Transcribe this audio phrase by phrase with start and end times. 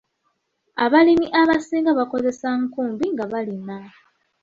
[0.85, 3.77] Abalimi abasinga bakozesa nkumbi nga balima.